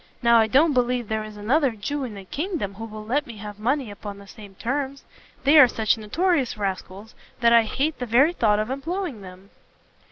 Now 0.23 0.39
I 0.39 0.47
don't 0.47 0.73
believe 0.73 1.07
there 1.09 1.23
is 1.23 1.37
another 1.37 1.73
Jew 1.73 2.03
in 2.05 2.15
the 2.15 2.25
kingdom 2.25 2.73
who 2.73 2.85
will 2.85 3.05
let 3.05 3.27
me 3.27 3.37
have 3.37 3.59
money 3.59 3.91
upon 3.91 4.17
the 4.17 4.25
same 4.25 4.55
terms; 4.55 5.03
they 5.43 5.59
are 5.59 5.67
such 5.67 5.95
notorious 5.95 6.57
rascals, 6.57 7.13
that 7.39 7.53
I 7.53 7.61
hate 7.61 7.99
the 7.99 8.07
very 8.07 8.33
thought 8.33 8.57
of 8.57 8.71
employing 8.71 9.21
them." 9.21 9.51